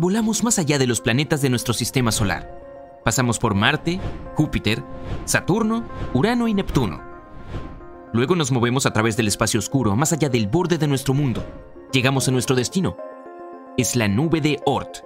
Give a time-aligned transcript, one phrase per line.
[0.00, 2.58] Volamos más allá de los planetas de nuestro sistema solar.
[3.04, 4.00] Pasamos por Marte,
[4.34, 4.82] Júpiter,
[5.26, 7.02] Saturno, Urano y Neptuno.
[8.14, 11.44] Luego nos movemos a través del espacio oscuro, más allá del borde de nuestro mundo.
[11.92, 12.96] Llegamos a nuestro destino.
[13.76, 15.04] Es la nube de Oort.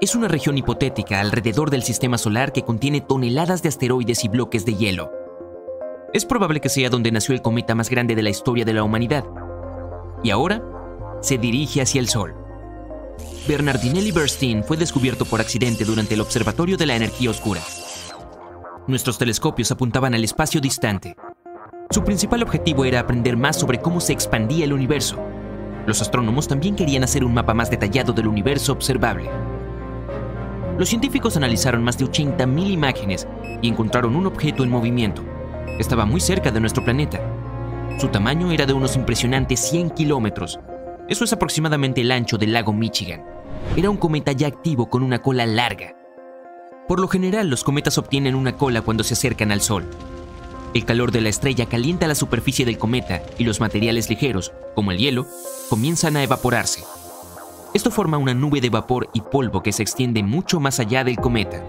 [0.00, 4.66] Es una región hipotética alrededor del sistema solar que contiene toneladas de asteroides y bloques
[4.66, 5.12] de hielo.
[6.12, 8.82] Es probable que sea donde nació el cometa más grande de la historia de la
[8.82, 9.24] humanidad.
[10.24, 10.64] Y ahora
[11.20, 12.49] se dirige hacia el Sol.
[13.48, 17.60] Bernardinelli Bernstein fue descubierto por accidente durante el Observatorio de la Energía Oscura.
[18.86, 21.16] Nuestros telescopios apuntaban al espacio distante.
[21.90, 25.18] Su principal objetivo era aprender más sobre cómo se expandía el universo.
[25.86, 29.30] Los astrónomos también querían hacer un mapa más detallado del universo observable.
[30.78, 33.26] Los científicos analizaron más de 80.000 imágenes
[33.62, 35.24] y encontraron un objeto en movimiento.
[35.78, 37.20] Estaba muy cerca de nuestro planeta.
[37.98, 40.58] Su tamaño era de unos impresionantes 100 kilómetros.
[41.10, 43.24] Eso es aproximadamente el ancho del lago Michigan.
[43.76, 45.96] Era un cometa ya activo con una cola larga.
[46.86, 49.90] Por lo general, los cometas obtienen una cola cuando se acercan al Sol.
[50.72, 54.92] El calor de la estrella calienta la superficie del cometa y los materiales ligeros, como
[54.92, 55.26] el hielo,
[55.68, 56.84] comienzan a evaporarse.
[57.74, 61.16] Esto forma una nube de vapor y polvo que se extiende mucho más allá del
[61.16, 61.60] cometa.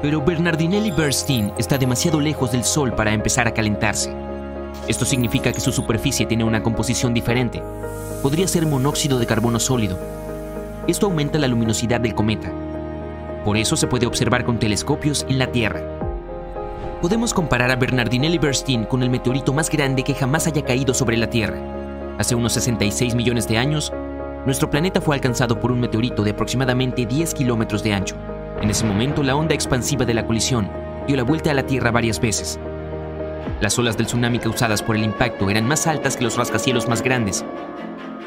[0.00, 4.27] Pero Bernardinelli Bernstein está demasiado lejos del Sol para empezar a calentarse.
[4.88, 7.62] Esto significa que su superficie tiene una composición diferente.
[8.22, 9.98] Podría ser monóxido de carbono sólido.
[10.86, 12.50] Esto aumenta la luminosidad del cometa.
[13.44, 15.82] Por eso se puede observar con telescopios en la Tierra.
[17.00, 21.16] Podemos comparar a Bernardinelli Bernstein con el meteorito más grande que jamás haya caído sobre
[21.16, 21.58] la Tierra.
[22.18, 23.92] Hace unos 66 millones de años,
[24.46, 28.16] nuestro planeta fue alcanzado por un meteorito de aproximadamente 10 kilómetros de ancho.
[28.60, 30.68] En ese momento, la onda expansiva de la colisión
[31.06, 32.58] dio la vuelta a la Tierra varias veces.
[33.60, 37.02] Las olas del tsunami causadas por el impacto eran más altas que los rascacielos más
[37.02, 37.44] grandes,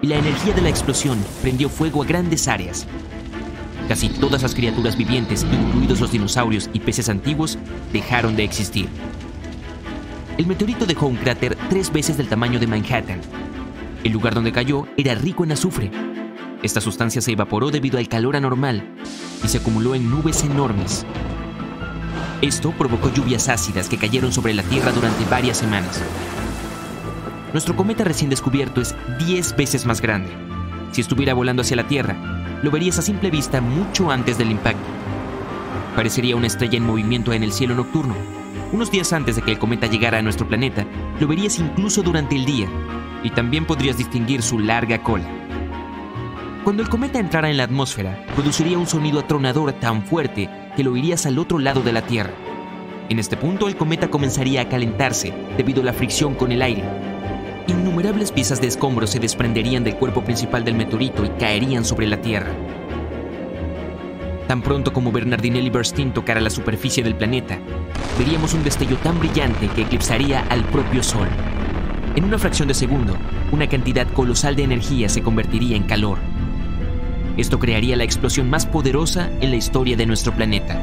[0.00, 2.86] y la energía de la explosión prendió fuego a grandes áreas.
[3.88, 7.58] Casi todas las criaturas vivientes, incluidos los dinosaurios y peces antiguos,
[7.92, 8.88] dejaron de existir.
[10.38, 13.20] El meteorito dejó un cráter tres veces del tamaño de Manhattan.
[14.02, 15.90] El lugar donde cayó era rico en azufre.
[16.62, 18.82] Esta sustancia se evaporó debido al calor anormal
[19.44, 21.04] y se acumuló en nubes enormes.
[22.42, 26.02] Esto provocó lluvias ácidas que cayeron sobre la Tierra durante varias semanas.
[27.52, 30.28] Nuestro cometa recién descubierto es 10 veces más grande.
[30.90, 32.16] Si estuviera volando hacia la Tierra,
[32.64, 34.82] lo verías a simple vista mucho antes del impacto.
[35.94, 38.16] Parecería una estrella en movimiento en el cielo nocturno.
[38.72, 40.84] Unos días antes de que el cometa llegara a nuestro planeta,
[41.20, 42.66] lo verías incluso durante el día,
[43.22, 45.28] y también podrías distinguir su larga cola.
[46.64, 50.92] Cuando el cometa entrara en la atmósfera, produciría un sonido atronador tan fuerte que lo
[50.92, 52.32] oirías al otro lado de la Tierra.
[53.08, 56.84] En este punto, el cometa comenzaría a calentarse debido a la fricción con el aire.
[57.66, 62.20] Innumerables piezas de escombros se desprenderían del cuerpo principal del meteorito y caerían sobre la
[62.20, 62.52] Tierra.
[64.48, 67.58] Tan pronto como Bernardinelli Bernstein tocara la superficie del planeta,
[68.18, 71.28] veríamos un destello tan brillante que eclipsaría al propio Sol.
[72.16, 73.16] En una fracción de segundo,
[73.52, 76.18] una cantidad colosal de energía se convertiría en calor.
[77.36, 80.78] Esto crearía la explosión más poderosa en la historia de nuestro planeta.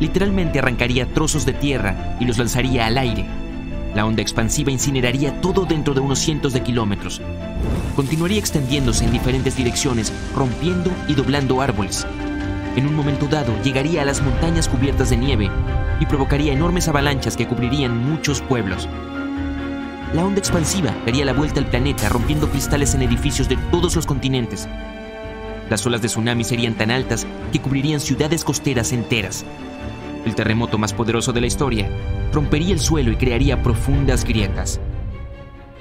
[0.00, 3.26] Literalmente arrancaría trozos de tierra y los lanzaría al aire.
[3.94, 7.20] La onda expansiva incineraría todo dentro de unos cientos de kilómetros.
[7.96, 12.06] Continuaría extendiéndose en diferentes direcciones, rompiendo y doblando árboles.
[12.76, 15.50] En un momento dado llegaría a las montañas cubiertas de nieve
[16.00, 18.88] y provocaría enormes avalanchas que cubrirían muchos pueblos.
[20.14, 24.06] La onda expansiva daría la vuelta al planeta rompiendo cristales en edificios de todos los
[24.06, 24.66] continentes.
[25.68, 29.44] Las olas de tsunami serían tan altas que cubrirían ciudades costeras enteras.
[30.24, 31.90] El terremoto más poderoso de la historia
[32.32, 34.80] rompería el suelo y crearía profundas grietas.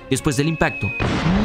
[0.09, 0.87] Después del impacto,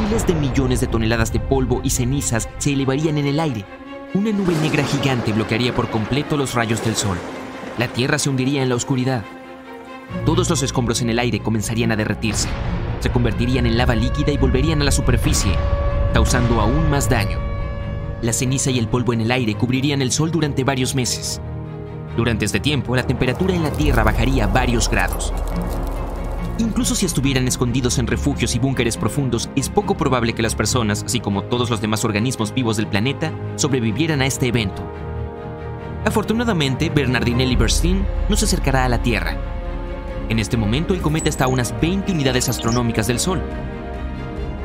[0.03, 3.65] miles de millones de toneladas de polvo y cenizas se elevarían en el aire.
[4.13, 7.17] Una nube negra gigante bloquearía por completo los rayos del sol.
[7.77, 9.23] La Tierra se hundiría en la oscuridad.
[10.25, 12.47] Todos los escombros en el aire comenzarían a derretirse.
[12.99, 15.53] Se convertirían en lava líquida y volverían a la superficie,
[16.13, 17.37] causando aún más daño.
[18.21, 21.41] La ceniza y el polvo en el aire cubrirían el sol durante varios meses.
[22.15, 25.33] Durante este tiempo, la temperatura en la Tierra bajaría varios grados.
[26.59, 31.03] Incluso si estuvieran escondidos en refugios y búnkeres profundos, es poco probable que las personas,
[31.03, 34.83] así como todos los demás organismos vivos del planeta, sobrevivieran a este evento.
[36.05, 39.52] Afortunadamente, Bernardinelli Bernstein no se acercará a la Tierra.
[40.29, 43.41] En este momento, el cometa está a unas 20 unidades astronómicas del Sol.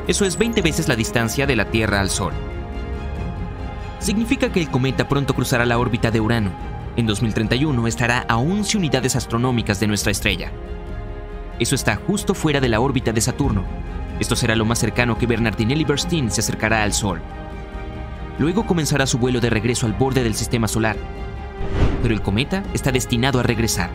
[0.07, 2.33] Eso es 20 veces la distancia de la Tierra al Sol.
[3.99, 6.51] Significa que el cometa pronto cruzará la órbita de Urano.
[6.95, 10.51] En 2031 estará a 11 unidades astronómicas de nuestra estrella.
[11.59, 13.63] Eso está justo fuera de la órbita de Saturno.
[14.19, 17.21] Esto será lo más cercano que Bernardinelli Bernstein se acercará al Sol.
[18.39, 20.95] Luego comenzará su vuelo de regreso al borde del sistema solar.
[22.01, 23.89] Pero el cometa está destinado a regresar.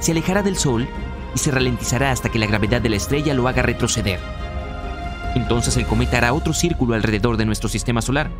[0.00, 0.88] Se alejará del Sol
[1.34, 4.18] y se ralentizará hasta que la gravedad de la estrella lo haga retroceder.
[5.34, 8.30] Entonces el cometa hará otro círculo alrededor de nuestro sistema solar,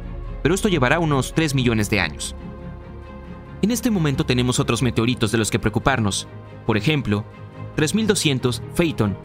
[0.43, 2.35] pero esto llevará unos 3 millones de años.
[3.63, 6.27] En este momento tenemos otros meteoritos de los que preocuparnos.
[6.67, 7.25] Por ejemplo,
[7.77, 9.17] 3200 Phaeton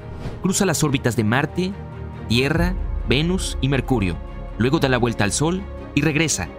[0.42, 1.74] cruza las órbitas de Marte,
[2.28, 2.76] Tierra,
[3.08, 4.18] Venus y Mercurio,
[4.58, 5.62] luego da la vuelta al Sol
[5.96, 6.50] y regresa.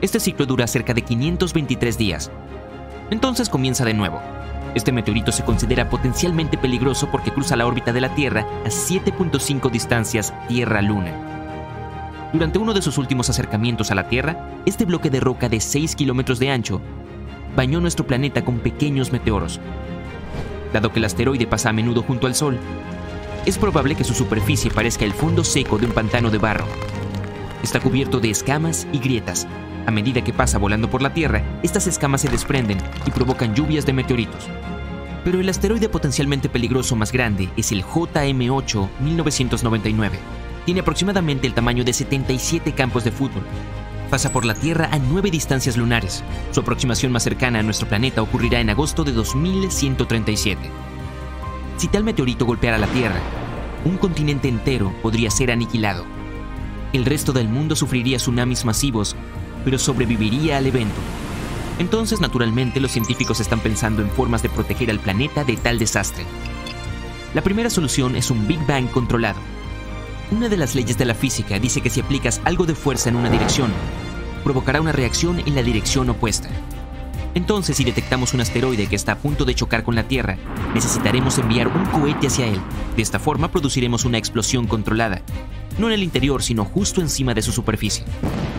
[0.00, 2.30] Este ciclo dura cerca de 523 días.
[3.10, 4.20] Entonces comienza de nuevo.
[4.74, 9.70] Este meteorito se considera potencialmente peligroso porque cruza la órbita de la Tierra a 7.5
[9.70, 11.12] distancias Tierra-Luna.
[12.32, 15.96] Durante uno de sus últimos acercamientos a la Tierra, este bloque de roca de 6
[15.96, 16.80] kilómetros de ancho
[17.56, 19.58] bañó nuestro planeta con pequeños meteoros.
[20.72, 22.58] Dado que el asteroide pasa a menudo junto al Sol,
[23.46, 26.66] es probable que su superficie parezca el fondo seco de un pantano de barro.
[27.62, 29.46] Está cubierto de escamas y grietas.
[29.88, 32.76] A medida que pasa volando por la Tierra, estas escamas se desprenden
[33.06, 34.46] y provocan lluvias de meteoritos.
[35.24, 40.18] Pero el asteroide potencialmente peligroso más grande es el JM8 1999
[40.68, 43.42] tiene aproximadamente el tamaño de 77 campos de fútbol.
[44.10, 46.22] Pasa por la Tierra a nueve distancias lunares.
[46.50, 50.60] Su aproximación más cercana a nuestro planeta ocurrirá en agosto de 2137.
[51.78, 53.18] Si tal meteorito golpeara la Tierra,
[53.86, 56.04] un continente entero podría ser aniquilado.
[56.92, 59.16] El resto del mundo sufriría tsunamis masivos,
[59.68, 60.96] pero sobreviviría al evento.
[61.78, 66.24] Entonces, naturalmente, los científicos están pensando en formas de proteger al planeta de tal desastre.
[67.34, 69.38] La primera solución es un Big Bang controlado
[70.30, 73.16] una de las leyes de la física dice que si aplicas algo de fuerza en
[73.16, 73.72] una dirección,
[74.44, 76.50] provocará una reacción en la dirección opuesta.
[77.34, 80.36] Entonces, si detectamos un asteroide que está a punto de chocar con la Tierra,
[80.74, 82.60] necesitaremos enviar un cohete hacia él.
[82.94, 85.22] De esta forma produciremos una explosión controlada,
[85.78, 88.04] no en el interior, sino justo encima de su superficie.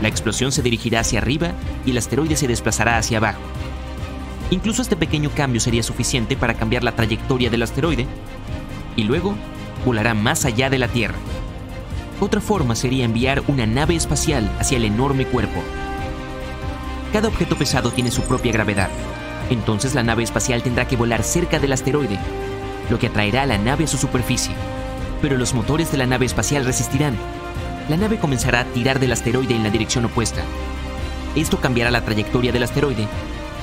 [0.01, 1.51] La explosión se dirigirá hacia arriba
[1.85, 3.41] y el asteroide se desplazará hacia abajo.
[4.51, 8.07] Incluso este pequeño cambio sería suficiente para cambiar la trayectoria del asteroide
[8.95, 9.35] y luego
[9.85, 11.15] volará más allá de la Tierra.
[12.19, 15.61] Otra forma sería enviar una nave espacial hacia el enorme cuerpo.
[17.13, 18.89] Cada objeto pesado tiene su propia gravedad.
[19.49, 22.19] Entonces la nave espacial tendrá que volar cerca del asteroide,
[22.89, 24.53] lo que atraerá a la nave a su superficie.
[25.21, 27.15] Pero los motores de la nave espacial resistirán.
[27.89, 30.43] La nave comenzará a tirar del asteroide en la dirección opuesta.
[31.35, 33.07] Esto cambiará la trayectoria del asteroide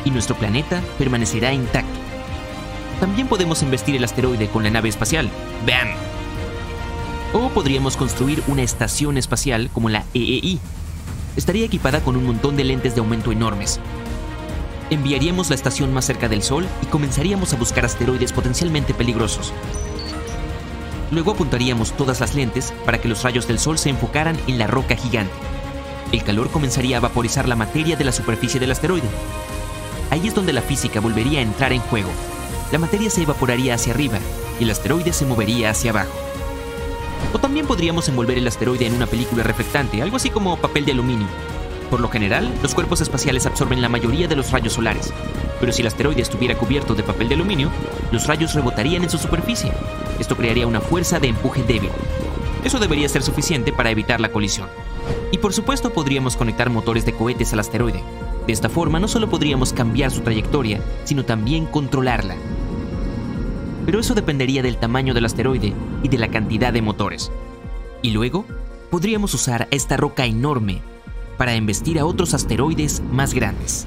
[0.04, 1.98] y nuestro planeta permanecerá intacto.
[3.00, 5.28] También podemos investir el asteroide con la nave espacial.
[5.66, 5.88] ¡Bam!
[7.32, 10.58] O podríamos construir una estación espacial como la EEI.
[11.36, 13.78] Estaría equipada con un montón de lentes de aumento enormes.
[14.88, 19.52] Enviaríamos la estación más cerca del Sol y comenzaríamos a buscar asteroides potencialmente peligrosos.
[21.10, 24.66] Luego apuntaríamos todas las lentes para que los rayos del Sol se enfocaran en la
[24.66, 25.32] roca gigante.
[26.12, 29.08] El calor comenzaría a vaporizar la materia de la superficie del asteroide.
[30.10, 32.10] Ahí es donde la física volvería a entrar en juego.
[32.72, 34.18] La materia se evaporaría hacia arriba
[34.58, 36.12] y el asteroide se movería hacia abajo.
[37.32, 40.92] O también podríamos envolver el asteroide en una película reflectante, algo así como papel de
[40.92, 41.28] aluminio.
[41.90, 45.12] Por lo general, los cuerpos espaciales absorben la mayoría de los rayos solares,
[45.60, 47.70] pero si el asteroide estuviera cubierto de papel de aluminio,
[48.12, 49.72] los rayos rebotarían en su superficie.
[50.18, 51.90] Esto crearía una fuerza de empuje débil.
[52.64, 54.68] Eso debería ser suficiente para evitar la colisión.
[55.30, 58.02] Y por supuesto podríamos conectar motores de cohetes al asteroide.
[58.46, 62.36] De esta forma no solo podríamos cambiar su trayectoria, sino también controlarla
[63.86, 67.30] pero eso dependería del tamaño del asteroide y de la cantidad de motores.
[68.02, 68.44] Y luego,
[68.90, 70.82] podríamos usar esta roca enorme
[71.36, 73.86] para embestir a otros asteroides más grandes.